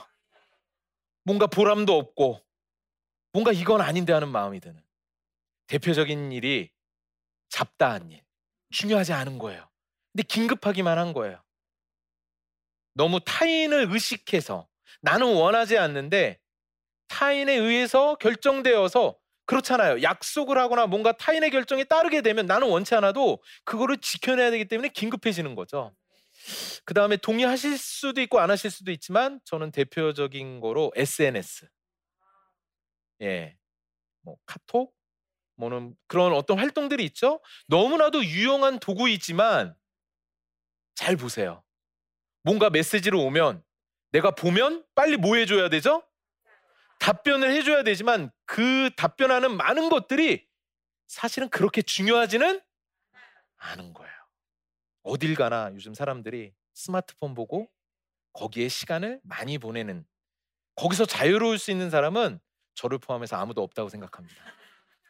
뭔가 1.24 1.48
보람도 1.48 1.98
없고 1.98 2.42
뭔가 3.32 3.52
이건 3.54 3.82
아닌데 3.82 4.12
하는 4.12 4.28
마음이 4.30 4.60
드는 4.60 4.82
대표적인 5.68 6.32
일이 6.34 6.70
잡다한 7.50 8.12
일, 8.12 8.24
중요하지 8.72 9.14
않은 9.14 9.38
거예요. 9.38 9.70
근데 10.14 10.24
긴급하기만 10.24 10.98
한 10.98 11.14
거예요. 11.14 11.42
너무 12.94 13.20
타인을 13.24 13.88
의식해서 13.92 14.68
나는 15.02 15.36
원하지 15.36 15.78
않는데 15.78 16.40
타인에 17.08 17.54
의해서 17.54 18.16
결정되어서 18.16 19.18
그렇잖아요. 19.46 20.02
약속을 20.02 20.58
하거나 20.58 20.88
뭔가 20.88 21.14
타인의 21.14 21.52
결정에 21.52 21.84
따르게 21.86 22.22
되면 22.22 22.46
나는 22.48 22.68
원치 22.68 22.96
않아도 22.96 23.42
그거를 23.64 23.98
지켜내야 23.98 24.52
되기 24.52 24.66
때문에 24.66 24.90
긴급해지는 24.90 25.56
거죠. 25.56 25.96
그 26.86 26.94
다음에 26.94 27.18
동의하실 27.18 27.78
수도 27.78 28.22
있고 28.22 28.40
안 28.40 28.52
하실 28.52 28.70
수도 28.72 28.92
있지만 28.92 29.40
저는 29.46 29.72
대표적인 29.72 30.60
거로 30.60 30.92
SNS. 30.96 31.68
예. 33.22 33.56
뭐 34.22 34.38
카톡? 34.46 34.97
뭐는 35.58 35.96
그런 36.08 36.34
어떤 36.34 36.60
활동들이 36.60 37.04
있죠. 37.06 37.42
너무나도 37.68 38.24
유용한 38.24 38.80
도구이지만 38.80 39.76
잘 40.96 41.16
보세요. 41.16 41.64
뭔가 42.44 42.70
메시지로 42.70 43.22
오면 43.26 43.64
내가 44.12 44.32
보면 44.32 44.86
빨리 44.96 45.18
뭐 45.18 45.36
해줘야 45.36 45.70
되죠? 45.70 46.04
답변을 47.00 47.52
해줘야 47.52 47.84
되지만 47.84 48.32
그 48.46 48.90
답변하는 48.96 49.56
많은 49.58 49.90
것들이 49.90 50.48
사실은 51.08 51.50
그렇게 51.50 51.82
중요하지는 51.82 52.62
않은 53.58 53.94
거예요. 53.94 54.14
어딜 55.04 55.36
가나 55.36 55.72
요즘 55.74 55.94
사람들이 55.94 56.54
스마트폰 56.74 57.34
보고 57.34 57.70
거기에 58.34 58.68
시간을 58.68 59.20
많이 59.24 59.58
보내는 59.58 60.06
거기서 60.76 61.06
자유로울 61.06 61.58
수 61.58 61.72
있는 61.72 61.90
사람은 61.90 62.40
저를 62.76 63.00
포함해서 63.00 63.36
아무도 63.36 63.64
없다고 63.64 63.90
생각합니다. 63.90 64.36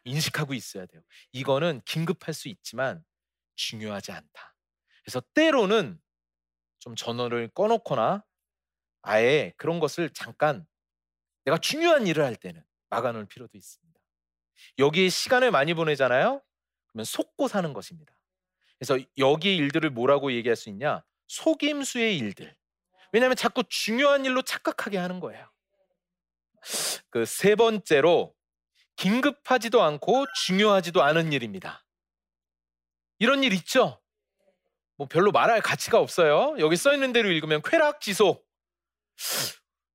인식하고 0.07 0.53
있어야 0.53 0.85
돼요. 0.85 1.01
이거는 1.31 1.81
긴급할 1.85 2.33
수 2.33 2.47
있지만 2.47 3.03
중요하지 3.55 4.11
않다. 4.11 4.55
그래서 5.03 5.21
때로는 5.33 5.99
좀 6.79 6.95
전원을 6.95 7.49
꺼놓거나 7.49 8.23
아예 9.01 9.53
그런 9.57 9.79
것을 9.79 10.09
잠깐 10.11 10.65
내가 11.45 11.57
중요한 11.57 12.07
일을 12.07 12.23
할 12.23 12.35
때는 12.35 12.63
막아놓을 12.89 13.25
필요도 13.25 13.57
있습니다. 13.57 13.99
여기에 14.79 15.09
시간을 15.09 15.51
많이 15.51 15.73
보내잖아요. 15.73 16.41
그러면 16.87 17.05
속고 17.05 17.47
사는 17.47 17.71
것입니다. 17.73 18.13
그래서 18.77 18.99
여기 19.17 19.55
일들을 19.55 19.89
뭐라고 19.89 20.31
얘기할 20.31 20.55
수 20.55 20.69
있냐? 20.69 21.03
속임수의 21.27 22.17
일들. 22.17 22.55
왜냐하면 23.11 23.35
자꾸 23.35 23.63
중요한 23.69 24.25
일로 24.25 24.41
착각하게 24.41 24.97
하는 24.97 25.19
거예요. 25.19 25.49
그 27.09 27.25
세 27.25 27.55
번째로 27.55 28.35
긴급하지도 28.97 29.81
않고 29.81 30.25
중요하지도 30.45 31.01
않은 31.03 31.31
일입니다. 31.31 31.85
이런 33.19 33.43
일 33.43 33.53
있죠? 33.53 34.01
뭐 34.97 35.07
별로 35.07 35.31
말할 35.31 35.61
가치가 35.61 35.99
없어요. 35.99 36.55
여기 36.59 36.75
써 36.75 36.93
있는 36.93 37.13
대로 37.13 37.31
읽으면 37.31 37.61
쾌락지소. 37.63 38.43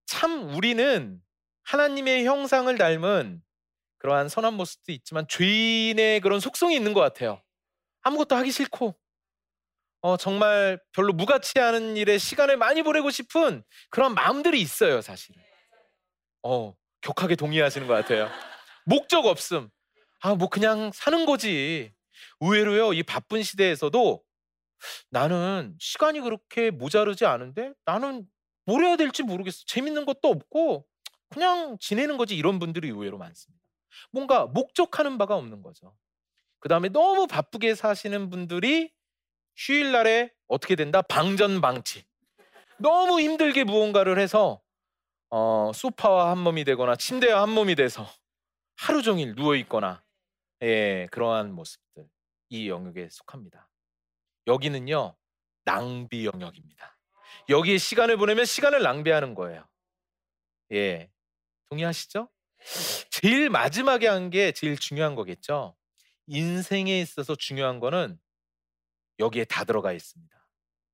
참 0.06 0.54
우리는 0.54 1.21
하나님의 1.64 2.25
형상을 2.25 2.76
닮은 2.76 3.42
그러한 3.99 4.28
선한 4.28 4.54
모습도 4.54 4.92
있지만 4.92 5.26
죄인의 5.28 6.21
그런 6.21 6.40
속성이 6.40 6.75
있는 6.76 6.92
것 6.92 7.00
같아요. 7.00 7.42
아무것도 8.02 8.35
하기 8.37 8.50
싫고 8.50 8.97
어, 10.02 10.16
정말 10.16 10.80
별로 10.92 11.12
무가치 11.12 11.61
않은 11.61 11.97
일에 11.97 12.18
시간을 12.18 12.56
많이 12.56 12.82
보내고 12.82 13.11
싶은 13.11 13.62
그런 13.90 14.14
마음들이 14.14 14.61
있어요, 14.61 15.00
사실. 15.00 15.37
어, 16.42 16.75
격하게 17.02 17.37
동의하시는 17.37 17.87
것 17.87 17.94
같아요. 17.94 18.28
목적 18.85 19.27
없음. 19.27 19.69
아, 20.21 20.35
뭐 20.35 20.49
그냥 20.49 20.91
사는 20.95 21.27
거지. 21.27 21.93
의외로요, 22.41 22.93
이 22.93 23.03
바쁜 23.03 23.43
시대에서도 23.43 24.23
나는 25.11 25.77
시간이 25.79 26.21
그렇게 26.21 26.71
모자르지 26.71 27.25
않은데 27.25 27.73
나는 27.85 28.27
뭘 28.65 28.85
해야 28.85 28.97
될지 28.97 29.23
모르겠어. 29.23 29.65
재밌는 29.67 30.05
것도 30.05 30.29
없고 30.29 30.87
그냥 31.29 31.77
지내는 31.81 32.17
거지 32.17 32.37
이런 32.37 32.59
분들이 32.59 32.89
의외로 32.89 33.19
많습니다. 33.19 33.62
뭔가 34.11 34.47
목적하는 34.47 35.19
바가 35.19 35.37
없는 35.37 35.62
거죠. 35.62 35.95
그 36.61 36.69
다음에 36.69 36.89
너무 36.89 37.27
바쁘게 37.27 37.75
사시는 37.75 38.31
분들이 38.31 38.93
휴일날에 39.57 40.31
어떻게 40.49 40.77
된다? 40.77 41.03
방전방치. 41.03 42.05
너무 42.79 43.21
힘들게 43.21 43.65
무언가를 43.65 44.19
해서 44.19 44.61
어, 45.31 45.73
소파와 45.75 46.31
한 46.31 46.39
몸이 46.39 46.65
되거나 46.65 46.97
침대와 46.97 47.43
한 47.43 47.51
몸이 47.51 47.75
돼서 47.75 48.07
하루 48.83 49.01
종일 49.01 49.37
누워 49.37 49.55
있거나 49.57 50.03
예, 50.61 51.07
그러한 51.12 51.53
모습들 51.53 52.09
이 52.49 52.69
영역에 52.69 53.09
속합니다. 53.11 53.71
여기는요 54.49 55.17
낭비 55.65 56.27
영역입니다. 56.27 56.99
여기에 57.49 57.79
시간을 57.79 58.17
보내면 58.17 58.45
시간을 58.45 58.83
낭비하는 58.83 59.37
거예요. 59.37 59.69
예, 60.73 61.09
동의하시죠? 61.71 62.29
제일 63.11 63.51
마지막에 63.51 64.09
한 64.09 64.31
게 64.31 64.51
제일 64.51 64.77
중요한 64.77 65.15
거겠죠. 65.15 65.77
인생에 66.27 67.01
있어서 67.01 67.37
중요한 67.37 67.79
거는 67.79 68.19
여기에 69.21 69.45
다 69.45 69.62
들어가 69.62 69.93
있습니다. 69.93 70.35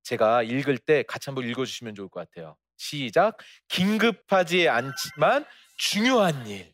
제가 0.03 0.43
읽을 0.43 0.77
때 0.77 1.01
같이 1.07 1.25
한번 1.31 1.43
읽어주시면 1.49 1.95
좋을 1.95 2.09
것 2.09 2.19
같아요. 2.19 2.55
시작. 2.77 3.37
긴급하지 3.67 4.69
않지만 4.69 5.45
중요한 5.77 6.45
일, 6.45 6.71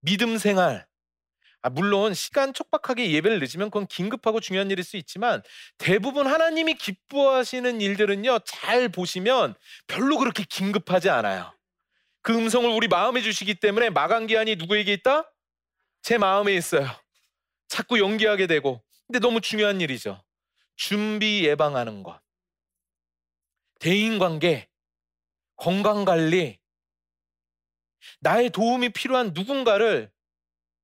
믿음 0.00 0.38
생활. 0.38 0.86
아, 1.62 1.68
물론 1.68 2.14
시간 2.14 2.54
촉박하게 2.54 3.10
예배를 3.12 3.38
늦으면 3.38 3.70
그건 3.70 3.86
긴급하고 3.86 4.40
중요한 4.40 4.70
일일 4.70 4.82
수 4.82 4.96
있지만 4.96 5.42
대부분 5.76 6.26
하나님이 6.26 6.74
기뻐하시는 6.74 7.80
일들은요 7.80 8.40
잘 8.46 8.88
보시면 8.88 9.54
별로 9.86 10.16
그렇게 10.16 10.44
긴급하지 10.48 11.10
않아요. 11.10 11.52
그 12.22 12.34
음성을 12.34 12.68
우리 12.70 12.88
마음에 12.88 13.20
주시기 13.20 13.56
때문에 13.56 13.90
마감 13.90 14.26
기한이 14.26 14.56
누구에게 14.56 14.92
있다? 14.94 15.30
제 16.02 16.16
마음에 16.16 16.54
있어요. 16.54 16.86
자꾸 17.68 17.98
연기하게 17.98 18.46
되고 18.46 18.82
근데 19.06 19.18
너무 19.18 19.40
중요한 19.40 19.80
일이죠. 19.80 20.22
준비 20.76 21.44
예방하는 21.44 22.02
것, 22.02 22.20
대인 23.80 24.18
관계, 24.18 24.68
건강 25.56 26.04
관리, 26.04 26.59
나의 28.20 28.50
도움이 28.50 28.90
필요한 28.90 29.32
누군가를 29.34 30.10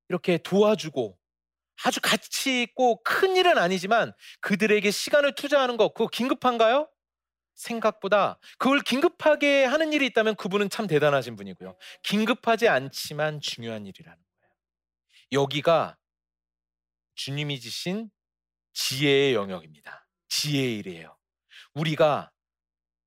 이렇게 0.08 0.38
도와주고 0.38 1.18
아주 1.84 2.00
가치 2.00 2.62
있고 2.62 3.02
큰 3.02 3.36
일은 3.36 3.58
아니지만 3.58 4.12
그들에게 4.40 4.90
시간을 4.90 5.34
투자하는 5.34 5.76
것, 5.76 5.92
그거 5.94 6.08
긴급한가요? 6.08 6.88
생각보다 7.54 8.38
그걸 8.58 8.80
긴급하게 8.80 9.64
하는 9.64 9.92
일이 9.92 10.06
있다면 10.06 10.36
그분은 10.36 10.68
참 10.68 10.86
대단하신 10.86 11.36
분이고요. 11.36 11.76
긴급하지 12.02 12.68
않지만 12.68 13.40
중요한 13.40 13.86
일이라는 13.86 14.16
거예요. 14.16 15.42
여기가 15.42 15.96
주님이 17.14 17.60
지신 17.60 18.10
지혜의 18.74 19.34
영역입니다. 19.34 20.06
지혜의 20.28 20.78
일이에요. 20.78 21.16
우리가 21.74 22.30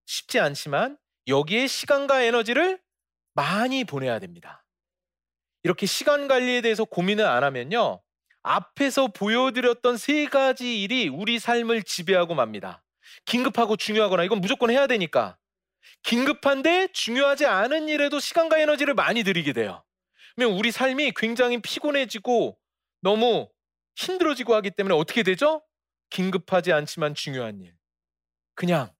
쉽지 0.05 0.39
않지만 0.39 0.97
여기에 1.27 1.67
시간과 1.67 2.23
에너지를 2.23 2.81
많이 3.33 3.83
보내야 3.83 4.19
됩니다. 4.19 4.65
이렇게 5.63 5.85
시간 5.85 6.27
관리에 6.27 6.61
대해서 6.61 6.85
고민을 6.85 7.25
안 7.25 7.43
하면요. 7.43 8.01
앞에서 8.41 9.07
보여드렸던 9.07 9.97
세 9.97 10.25
가지 10.27 10.81
일이 10.81 11.07
우리 11.09 11.39
삶을 11.39 11.83
지배하고 11.83 12.35
맙니다. 12.35 12.83
긴급하고 13.25 13.75
중요하거나 13.75 14.23
이건 14.23 14.39
무조건 14.39 14.69
해야 14.69 14.87
되니까. 14.87 15.37
긴급한데 16.03 16.89
중요하지 16.93 17.45
않은 17.45 17.89
일에도 17.89 18.19
시간과 18.19 18.59
에너지를 18.59 18.93
많이 18.93 19.23
들이게 19.23 19.53
돼요. 19.53 19.83
그러면 20.35 20.57
우리 20.57 20.71
삶이 20.71 21.13
굉장히 21.15 21.61
피곤해지고 21.61 22.57
너무 23.01 23.49
힘들어지고 23.95 24.55
하기 24.55 24.71
때문에 24.71 24.95
어떻게 24.95 25.23
되죠? 25.23 25.61
긴급하지 26.09 26.71
않지만 26.71 27.15
중요한 27.15 27.59
일. 27.61 27.75
그냥 28.55 28.93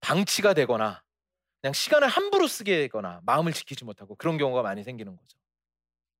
방치가 0.00 0.54
되거나 0.54 1.02
그냥 1.60 1.72
시간을 1.72 2.08
함부로 2.08 2.46
쓰게 2.46 2.76
되거나 2.82 3.20
마음을 3.24 3.52
지키지 3.52 3.84
못하고 3.84 4.14
그런 4.16 4.38
경우가 4.38 4.62
많이 4.62 4.82
생기는 4.82 5.16
거죠. 5.16 5.38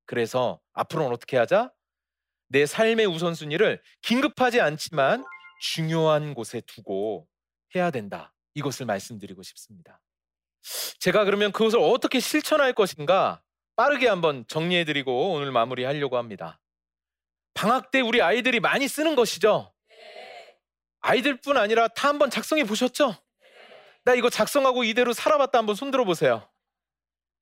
그래서 0.07 0.61
앞으로는 0.73 1.13
어떻게 1.13 1.37
하자? 1.37 1.73
내 2.49 2.67
삶의 2.67 3.07
우선순위를 3.07 3.83
긴급하지 4.03 4.61
않지만 4.61 5.25
중요한 5.61 6.35
곳에 6.35 6.61
두고 6.63 7.29
해야 7.75 7.91
된다. 7.91 8.35
이것을 8.55 8.87
말씀드리고 8.87 9.43
싶습니다. 9.43 10.01
제가 10.99 11.25
그러면 11.25 11.53
그것을 11.53 11.79
어떻게 11.79 12.21
실천할 12.21 12.73
것인가 12.73 13.43
빠르게 13.77 14.09
한번 14.09 14.45
정리해 14.49 14.85
드리고 14.85 15.33
오늘 15.33 15.53
마무리하려고 15.53 16.17
합니다. 16.17 16.59
방학 17.55 17.91
때 17.91 18.01
우리 18.01 18.23
아이들이 18.23 18.61
많이 18.61 18.89
쓰는 18.89 19.15
것이죠. 19.15 19.73
아이들뿐 21.01 21.57
아니라 21.57 21.89
다 21.89 22.09
한번 22.09 22.31
작성해 22.31 22.65
보셨죠? 22.65 23.15
나 24.09 24.15
이거 24.15 24.31
작성하고 24.31 24.85
이대로 24.85 25.13
살아봤다 25.13 25.59
한번 25.59 25.75
손들어 25.75 26.07
보세요. 26.07 26.49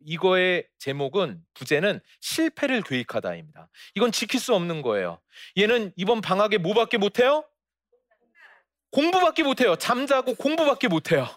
이거의 0.05 0.66
제목은 0.81 1.40
부제는 1.55 2.00
실패를 2.20 2.83
계획하다입니다. 2.83 3.68
이건 3.94 4.11
지킬 4.11 4.40
수 4.40 4.52
없는 4.52 4.83
거예요. 4.83 5.20
얘는 5.57 5.92
이번 5.94 6.20
방학에 6.20 6.59
뭐밖에 6.59 6.98
못해요? 6.98 7.44
공부밖에 8.90 9.44
못해요. 9.44 9.76
잠자고 9.76 10.35
공부밖에 10.35 10.88
못해요. 10.88 11.29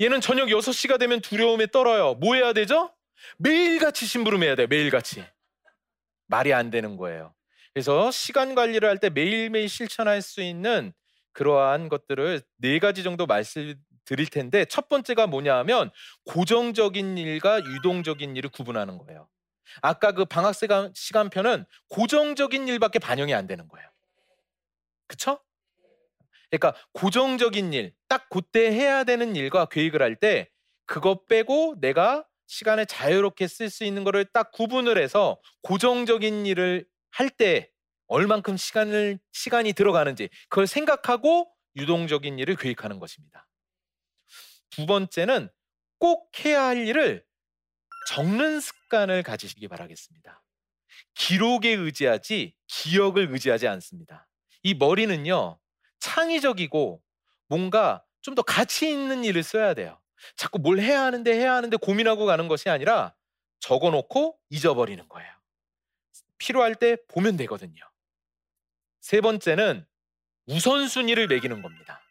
얘는 0.00 0.22
저녁 0.22 0.48
6시가 0.48 0.98
되면 0.98 1.20
두려움에 1.20 1.66
떨어요. 1.66 2.14
뭐 2.14 2.34
해야 2.34 2.54
되죠? 2.54 2.94
매일같이 3.36 4.06
심부름해야 4.06 4.54
돼요. 4.54 4.68
매일같이. 4.68 5.22
말이 6.28 6.54
안 6.54 6.70
되는 6.70 6.96
거예요. 6.96 7.34
그래서 7.74 8.10
시간 8.10 8.54
관리를 8.54 8.88
할 8.88 9.00
때 9.00 9.10
매일매일 9.10 9.68
실천할 9.68 10.22
수 10.22 10.40
있는 10.40 10.94
그러한 11.32 11.90
것들을 11.90 12.40
네 12.56 12.78
가지 12.78 13.02
정도 13.02 13.26
말씀 13.26 13.74
드릴 14.06 14.26
텐데 14.28 14.64
첫 14.64 14.88
번째가 14.88 15.26
뭐냐 15.26 15.56
하면 15.58 15.90
고정적인 16.24 17.18
일과 17.18 17.58
유동적인 17.58 18.36
일을 18.36 18.50
구분하는 18.50 18.98
거예요. 18.98 19.28
아까 19.82 20.12
그 20.12 20.24
방학 20.24 20.54
시간표는 20.94 21.66
고정적인 21.88 22.68
일밖에 22.68 22.98
반영이 22.98 23.34
안 23.34 23.46
되는 23.46 23.68
거예요. 23.68 23.88
그쵸? 25.08 25.40
그러니까 26.50 26.74
고정적인 26.92 27.72
일, 27.72 27.92
딱 28.08 28.28
그때 28.30 28.70
해야 28.70 29.04
되는 29.04 29.36
일과 29.36 29.66
계획을 29.66 30.00
할 30.02 30.16
때 30.16 30.48
그것 30.86 31.26
빼고 31.26 31.76
내가 31.80 32.24
시간을 32.46 32.86
자유롭게 32.86 33.48
쓸 33.48 33.70
수 33.70 33.84
있는 33.84 34.04
거를 34.04 34.24
딱 34.24 34.52
구분을 34.52 34.98
해서 35.02 35.40
고정적인 35.62 36.46
일을 36.46 36.86
할 37.10 37.30
때 37.30 37.70
얼만큼 38.08 38.56
시간을 38.56 39.18
시간이 39.32 39.72
들어가는지 39.72 40.28
그걸 40.48 40.68
생각하고 40.68 41.50
유동적인 41.76 42.38
일을 42.38 42.54
계획하는 42.56 43.00
것입니다. 43.00 43.45
두 44.76 44.84
번째는 44.84 45.48
꼭 45.98 46.30
해야 46.44 46.64
할 46.66 46.86
일을 46.86 47.24
적는 48.08 48.60
습관을 48.60 49.22
가지시기 49.22 49.68
바라겠습니다. 49.68 50.44
기록에 51.14 51.70
의지하지 51.70 52.54
기억을 52.66 53.28
의지하지 53.32 53.66
않습니다. 53.68 54.28
이 54.62 54.74
머리는요 54.74 55.58
창의적이고 55.98 57.02
뭔가 57.48 58.04
좀 58.20 58.34
더 58.34 58.42
가치 58.42 58.90
있는 58.90 59.24
일을 59.24 59.42
써야 59.42 59.72
돼요. 59.72 59.98
자꾸 60.36 60.58
뭘 60.58 60.78
해야 60.80 61.02
하는데 61.04 61.32
해야 61.32 61.54
하는데 61.54 61.74
고민하고 61.78 62.26
가는 62.26 62.48
것이 62.48 62.68
아니라 62.68 63.14
적어 63.60 63.90
놓고 63.90 64.38
잊어버리는 64.50 65.08
거예요. 65.08 65.32
필요할 66.38 66.74
때 66.74 66.96
보면 67.08 67.36
되거든요. 67.38 67.82
세 69.00 69.20
번째는 69.22 69.86
우선순위를 70.48 71.28
매기는 71.28 71.62
겁니다. 71.62 72.02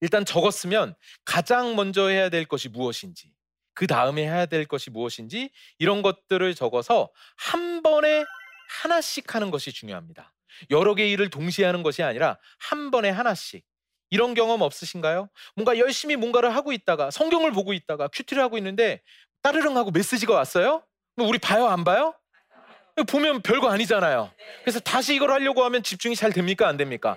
일단 0.00 0.24
적었으면 0.24 0.94
가장 1.24 1.76
먼저 1.76 2.08
해야 2.08 2.28
될 2.28 2.44
것이 2.44 2.68
무엇인지, 2.68 3.32
그 3.74 3.86
다음에 3.86 4.22
해야 4.22 4.46
될 4.46 4.66
것이 4.66 4.90
무엇인지 4.90 5.50
이런 5.78 6.02
것들을 6.02 6.54
적어서 6.54 7.10
한 7.36 7.82
번에 7.82 8.24
하나씩 8.68 9.34
하는 9.34 9.50
것이 9.50 9.72
중요합니다. 9.72 10.32
여러 10.70 10.94
개의 10.94 11.10
일을 11.12 11.30
동시에 11.30 11.66
하는 11.66 11.82
것이 11.82 12.02
아니라 12.02 12.38
한 12.58 12.90
번에 12.90 13.10
하나씩. 13.10 13.64
이런 14.10 14.34
경험 14.34 14.62
없으신가요? 14.62 15.28
뭔가 15.56 15.78
열심히 15.78 16.14
뭔가를 16.14 16.54
하고 16.54 16.72
있다가 16.72 17.10
성경을 17.10 17.50
보고 17.50 17.72
있다가 17.72 18.08
큐티를 18.08 18.40
하고 18.40 18.56
있는데 18.56 19.02
따르릉 19.42 19.76
하고 19.76 19.90
메시지가 19.90 20.32
왔어요? 20.32 20.84
우리 21.16 21.38
봐요 21.38 21.66
안 21.66 21.82
봐요? 21.82 22.14
보면 23.08 23.42
별거 23.42 23.68
아니잖아요. 23.68 24.30
그래서 24.62 24.80
다시 24.80 25.14
이걸 25.14 25.32
하려고 25.32 25.64
하면 25.64 25.82
집중이 25.82 26.14
잘 26.14 26.32
됩니까 26.32 26.68
안 26.68 26.76
됩니까? 26.76 27.16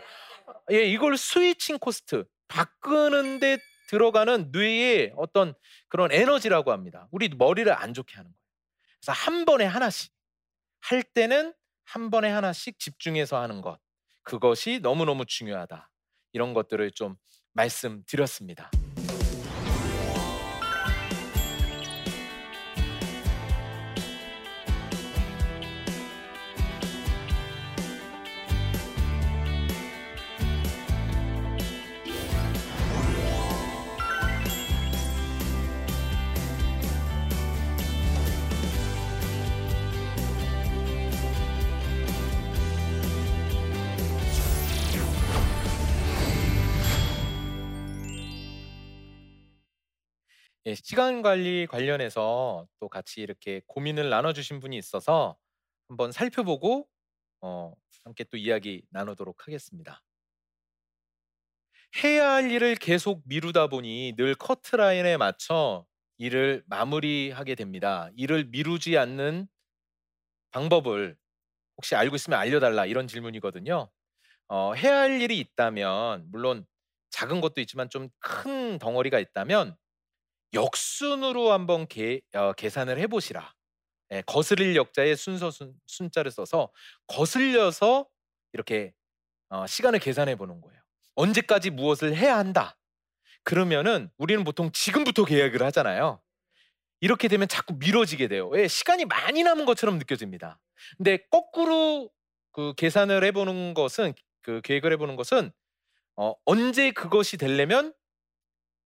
예, 0.72 0.84
이걸 0.84 1.16
switching 1.16 1.78
cost 1.78 2.26
바꾸는데 2.50 3.58
들어가는 3.88 4.50
뇌의 4.52 5.14
어떤 5.16 5.54
그런 5.88 6.12
에너지라고 6.12 6.72
합니다. 6.72 7.08
우리 7.12 7.30
머리를 7.30 7.72
안 7.72 7.94
좋게 7.94 8.16
하는 8.16 8.30
거예요. 8.30 8.40
그래서 9.00 9.12
한 9.14 9.46
번에 9.46 9.64
하나씩 9.66 10.12
할 10.82 11.02
때는 11.02 11.54
한 11.86 12.12
번에 12.12 12.30
하나씩 12.30 12.78
집중해서 12.78 13.42
하는 13.42 13.62
것 13.62 13.80
그것이 14.24 14.80
너무너무 14.82 15.26
중요하다. 15.26 15.90
이런 16.34 16.54
것들을 16.54 16.92
좀 16.92 17.16
말씀드렸습니다. 17.54 18.70
예, 50.70 50.76
시간 50.76 51.22
관리 51.22 51.66
관련해서 51.68 52.68
또 52.80 52.90
같이 52.90 53.22
이렇게 53.22 53.62
고민을 53.68 54.10
나눠주신 54.10 54.60
분이 54.60 54.78
있어서 54.78 55.36
한번 55.90 56.12
살펴보고 56.12 56.88
어, 57.42 57.74
함께 58.06 58.24
또 58.26 58.38
이야기 58.38 58.84
나누도록 58.92 59.48
하겠습니다. 59.48 60.02
해야 62.04 62.32
할 62.34 62.52
일을 62.52 62.76
계속 62.76 63.22
미루다 63.26 63.68
보니 63.68 64.14
늘 64.18 64.36
커트라인에 64.36 65.18
맞춰 65.18 65.86
일을 66.18 66.64
마무리하게 66.68 67.56
됩니다. 67.56 68.10
일을 68.16 68.46
미루지 68.46 68.98
않는 68.98 69.48
방법을 70.52 71.16
혹시 71.78 71.96
알고 71.96 72.16
있으면 72.18 72.40
알려달라 72.40 72.86
이런 72.86 73.08
질문이거든요. 73.08 73.90
어, 74.50 74.74
해야 74.76 75.00
할 75.02 75.22
일이 75.22 75.40
있다면 75.40 76.30
물론 76.32 76.66
작은 77.12 77.42
것도 77.42 77.62
있지만 77.62 77.90
좀 77.90 78.10
큰 78.22 78.80
덩어리가 78.80 79.20
있다면 79.20 79.76
역순으로 80.54 81.52
한번 81.52 81.88
계, 81.88 82.22
어, 82.34 82.54
계산을 82.54 83.00
해보시라. 83.00 83.54
예, 84.12 84.24
거스릴 84.26 84.76
역자의 84.76 85.16
순서 85.16 85.52
순, 85.52 85.74
순자를 85.86 86.32
써서 86.32 86.72
거슬려서 87.08 88.08
이렇게 88.54 88.94
어, 89.50 89.68
시간을 89.68 90.00
계산해 90.00 90.36
보는 90.36 90.62
거예요. 90.62 90.80
언제까지 91.16 91.70
무엇을 91.70 92.16
해야 92.16 92.38
한다. 92.38 92.78
그러면은 93.44 94.10
우리는 94.18 94.44
보통 94.44 94.72
지금부터 94.72 95.26
계획을 95.26 95.62
하잖아요. 95.64 96.22
이렇게 97.02 97.28
되면 97.28 97.48
자꾸 97.48 97.76
미뤄지게 97.76 98.28
돼요. 98.28 98.48
왜? 98.50 98.68
시간이 98.68 99.06
많이 99.06 99.44
남은 99.44 99.66
것처럼 99.66 99.98
느껴집니다. 99.98 100.60
근데 100.98 101.18
거꾸로 101.32 102.10
그 102.52 102.74
계산을 102.76 103.24
해보는 103.26 103.74
것은 103.74 104.14
그 104.42 104.62
계획을 104.62 104.92
해보는 104.94 105.16
것은 105.16 105.52
어, 106.16 106.34
언제 106.46 106.92
그것이 106.92 107.38
되려면 107.38 107.94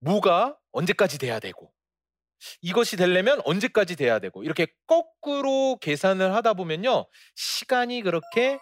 뭐가 0.04 0.56
언제까지 0.72 1.18
돼야 1.18 1.40
되고 1.40 1.72
이것이 2.60 2.96
되려면 2.96 3.40
언제까지 3.44 3.96
돼야 3.96 4.18
되고 4.18 4.42
이렇게 4.44 4.66
거꾸로 4.86 5.78
계산을 5.80 6.34
하다 6.34 6.54
보면요 6.54 7.06
시간이 7.36 8.02
그렇게 8.02 8.58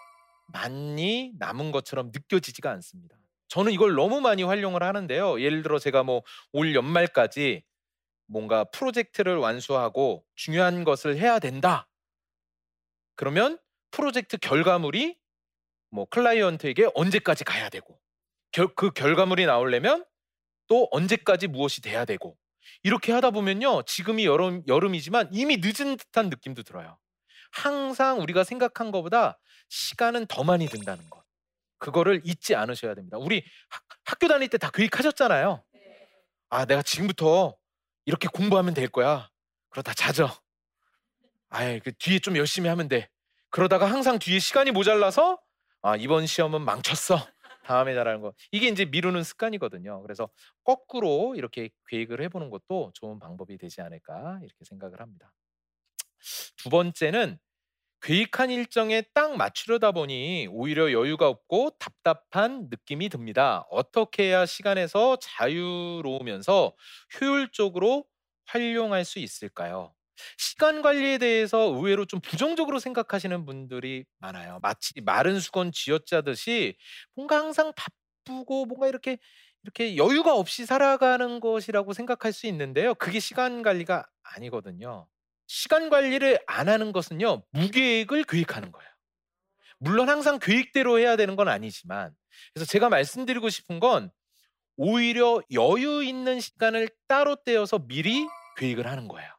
많이 0.47 1.33
남은 1.39 1.71
것처럼 1.71 2.11
느껴지지가 2.13 2.69
않습니다. 2.71 3.15
저는 3.49 3.71
이걸 3.71 3.93
너무 3.95 4.21
많이 4.21 4.43
활용을 4.43 4.83
하는데요. 4.83 5.41
예를 5.41 5.63
들어 5.63 5.79
제가 5.79 6.03
뭐 6.03 6.23
올 6.53 6.75
연말까지 6.75 7.63
뭔가 8.27 8.63
프로젝트를 8.65 9.37
완수하고 9.37 10.23
중요한 10.35 10.83
것을 10.83 11.17
해야 11.17 11.39
된다. 11.39 11.87
그러면 13.15 13.59
프로젝트 13.91 14.37
결과물이 14.37 15.17
뭐 15.91 16.05
클라이언트에게 16.05 16.89
언제까지 16.95 17.43
가야 17.43 17.69
되고 17.69 17.99
결, 18.51 18.73
그 18.75 18.91
결과물이 18.91 19.45
나오려면 19.45 20.05
또 20.73 20.87
언제까지 20.89 21.45
무엇이 21.45 21.81
돼야 21.81 22.03
되고 22.03 22.35
이렇게 22.81 23.11
하다 23.11 23.29
보면요 23.29 23.83
지금이 23.83 24.25
여름 24.25 24.63
여름이지만 24.67 25.29
이미 25.31 25.57
늦은 25.61 25.97
듯한 25.97 26.29
느낌도 26.31 26.63
들어요. 26.63 26.97
항상 27.51 28.19
우리가 28.21 28.43
생각한 28.43 28.89
것보다 28.89 29.37
시간은 29.69 30.25
더 30.25 30.43
많이 30.43 30.65
든다는 30.67 31.07
것. 31.11 31.23
그거를 31.77 32.21
잊지 32.25 32.55
않으셔야 32.55 32.95
됩니다. 32.95 33.19
우리 33.19 33.45
학, 33.69 33.83
학교 34.03 34.27
다닐 34.27 34.49
때다 34.49 34.71
계획하셨잖아요. 34.71 35.63
아 36.49 36.65
내가 36.65 36.81
지금부터 36.81 37.55
이렇게 38.05 38.27
공부하면 38.27 38.73
될 38.73 38.87
거야. 38.87 39.29
그러다 39.69 39.93
자죠. 39.93 40.27
아예 41.49 41.77
그 41.83 41.93
뒤에 41.99 42.17
좀 42.17 42.35
열심히 42.35 42.67
하면 42.67 42.87
돼. 42.87 43.09
그러다가 43.51 43.85
항상 43.85 44.17
뒤에 44.17 44.39
시간이 44.39 44.71
모자라서 44.71 45.39
아 45.83 45.95
이번 45.97 46.25
시험은 46.25 46.63
망쳤어. 46.63 47.27
다음에 47.63 47.93
잘하는 47.95 48.21
거. 48.21 48.33
이게 48.51 48.67
이제 48.67 48.85
미루는 48.85 49.23
습관이거든요. 49.23 50.01
그래서 50.03 50.29
거꾸로 50.63 51.35
이렇게 51.35 51.69
계획을 51.89 52.21
해보는 52.23 52.49
것도 52.49 52.91
좋은 52.95 53.19
방법이 53.19 53.57
되지 53.57 53.81
않을까 53.81 54.39
이렇게 54.43 54.65
생각을 54.65 55.01
합니다. 55.01 55.33
두 56.57 56.69
번째는 56.69 57.37
계획한 58.01 58.51
일정에 58.51 59.03
딱 59.13 59.37
맞추려다 59.37 59.91
보니 59.93 60.47
오히려 60.51 60.91
여유가 60.93 61.29
없고 61.29 61.71
답답한 61.79 62.67
느낌이 62.69 63.09
듭니다. 63.09 63.65
어떻게 63.71 64.25
해야 64.25 64.45
시간에서 64.45 65.17
자유로우면서 65.21 66.75
효율적으로 67.21 68.05
활용할 68.47 69.05
수 69.05 69.19
있을까요? 69.19 69.95
시간 70.37 70.81
관리에 70.81 71.17
대해서 71.17 71.59
의외로 71.75 72.05
좀 72.05 72.19
부정적으로 72.21 72.79
생각하시는 72.79 73.45
분들이 73.45 74.05
많아요. 74.19 74.59
마치 74.61 74.93
마른 75.01 75.39
수건 75.39 75.71
쥐어짜듯이 75.71 76.75
뭔가 77.15 77.37
항상 77.37 77.73
바쁘고 77.75 78.65
뭔가 78.65 78.87
이렇게 78.87 79.17
이렇게 79.63 79.95
여유가 79.97 80.35
없이 80.35 80.65
살아가는 80.65 81.39
것이라고 81.39 81.93
생각할 81.93 82.33
수 82.33 82.47
있는데요. 82.47 82.95
그게 82.95 83.19
시간 83.19 83.63
관리가 83.63 84.05
아니거든요. 84.23 85.07
시간 85.47 85.89
관리를 85.89 86.39
안 86.47 86.69
하는 86.69 86.91
것은요. 86.91 87.43
무계획을 87.51 88.23
계획하는 88.25 88.71
거예요. 88.71 88.89
물론 89.79 90.09
항상 90.09 90.39
계획대로 90.39 90.99
해야 90.99 91.15
되는 91.15 91.35
건 91.35 91.47
아니지만 91.49 92.13
그래서 92.53 92.69
제가 92.69 92.89
말씀드리고 92.89 93.49
싶은 93.49 93.79
건 93.79 94.11
오히려 94.77 95.41
여유 95.53 96.03
있는 96.03 96.39
시간을 96.39 96.89
따로 97.07 97.35
떼어서 97.35 97.79
미리 97.87 98.27
계획을 98.57 98.87
하는 98.87 99.07
거예요. 99.07 99.32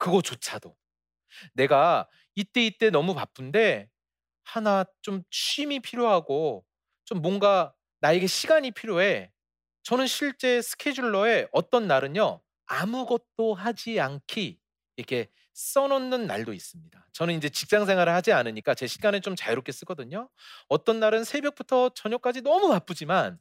그거조차도 0.00 0.76
내가 1.54 2.08
이때 2.34 2.64
이때 2.66 2.90
너무 2.90 3.14
바쁜데 3.14 3.88
하나 4.44 4.84
좀 5.02 5.22
쉼이 5.30 5.80
필요하고 5.80 6.64
좀 7.04 7.22
뭔가 7.22 7.74
나에게 8.00 8.26
시간이 8.26 8.72
필요해. 8.72 9.32
저는 9.82 10.06
실제 10.06 10.62
스케줄러에 10.62 11.48
어떤 11.52 11.86
날은요 11.88 12.42
아무것도 12.66 13.54
하지 13.54 14.00
않기 14.00 14.60
이렇게 14.96 15.28
써놓는 15.54 16.26
날도 16.26 16.52
있습니다. 16.52 17.08
저는 17.12 17.34
이제 17.36 17.48
직장 17.48 17.86
생활을 17.86 18.12
하지 18.14 18.32
않으니까 18.32 18.74
제 18.74 18.86
시간을 18.86 19.20
좀 19.20 19.36
자유롭게 19.36 19.72
쓰거든요. 19.72 20.28
어떤 20.68 21.00
날은 21.00 21.24
새벽부터 21.24 21.90
저녁까지 21.90 22.42
너무 22.42 22.68
바쁘지만 22.68 23.38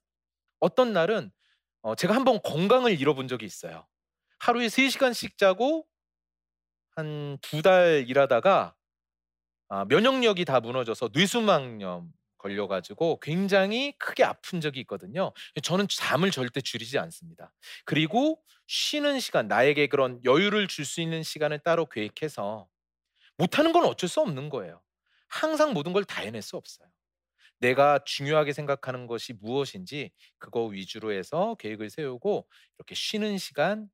어떤 0.60 0.94
날은 0.94 1.32
어, 1.82 1.96
제가 1.96 2.16
한번 2.16 2.42
건강을 2.44 3.00
잃어본 3.00 3.28
적이 3.28 3.46
있어요. 3.46 3.88
하루에 4.40 4.70
3시간씩 4.70 5.38
자고 5.38 5.88
한 7.00 7.38
두 7.42 7.62
달 7.62 8.06
일하다가 8.08 8.76
아 9.70 9.86
면역력이 9.86 10.46
다 10.46 10.60
무너져서 10.60 11.10
뇌수막염 11.14 12.12
걸려가지고 12.38 13.20
굉장히 13.22 13.94
크게 14.00 14.24
아픈 14.24 14.62
적이 14.62 14.82
있거든요. 14.82 15.34
저는 15.64 15.88
잠을 15.90 16.32
절대 16.32 16.62
줄이지 16.62 16.98
않습니다. 17.00 17.54
그리고 17.86 18.42
쉬는 18.68 19.20
시간, 19.20 19.48
나에게 19.48 19.88
그런 19.88 20.22
여유를 20.26 20.68
줄 20.68 20.86
수 20.86 21.02
있는 21.02 21.24
시간을 21.24 21.60
따로 21.60 21.86
계획해서 21.88 22.68
못하는 23.38 23.74
건 23.74 23.86
어쩔 23.86 24.10
수 24.10 24.22
없는 24.22 24.50
거예요. 24.50 24.82
항상 25.30 25.74
모든 25.74 25.94
걸 25.94 26.06
다 26.06 26.22
해낼 26.22 26.42
수 26.42 26.58
없어요. 26.58 26.90
내가 27.60 28.00
중요하게 28.06 28.54
생각하는 28.54 29.08
것이 29.08 29.34
무엇인지 29.34 30.12
그거 30.40 30.66
위주로 30.66 31.12
해서 31.14 31.56
계획을 31.60 31.90
세우고 31.90 32.48
이렇게 32.78 32.96
쉬는 32.96 33.38
시간, 33.38 33.90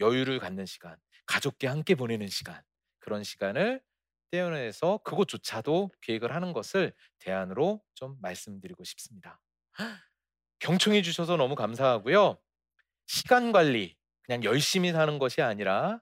여유를 0.00 0.38
갖는 0.40 0.66
시간, 0.66 0.96
가족과 1.28 1.70
함께 1.70 1.94
보내는 1.94 2.26
시간 2.26 2.60
그런 2.98 3.22
시간을 3.22 3.80
떼어내서 4.30 4.98
그것조차도 5.04 5.92
계획을 6.00 6.34
하는 6.34 6.52
것을 6.52 6.92
대안으로 7.20 7.82
좀 7.94 8.16
말씀드리고 8.20 8.82
싶습니다. 8.84 9.40
경청해 10.58 11.02
주셔서 11.02 11.36
너무 11.36 11.54
감사하고요. 11.54 12.38
시간 13.06 13.52
관리 13.52 13.96
그냥 14.22 14.42
열심히 14.44 14.92
사는 14.92 15.18
것이 15.18 15.40
아니라 15.40 16.00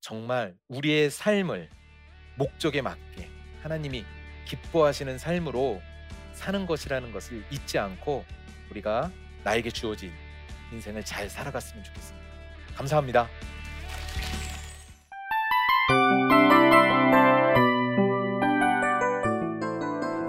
정말 0.00 0.56
우리의 0.68 1.10
삶을 1.10 1.70
목적에 2.36 2.82
맞게 2.82 3.30
하나님이 3.62 4.04
기뻐하시는 4.46 5.18
삶으로 5.18 5.80
사는 6.32 6.66
것이라는 6.66 7.12
것을 7.12 7.44
잊지 7.50 7.78
않고 7.78 8.24
우리가 8.70 9.10
나에게 9.42 9.70
주어진 9.70 10.12
인생을 10.72 11.04
잘 11.04 11.30
살아갔으면 11.30 11.82
좋겠습니다. 11.84 12.24
감사합니다. 12.76 13.28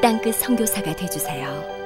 땅끝 0.00 0.34
성교사가 0.36 0.96
되주세요 0.96 1.79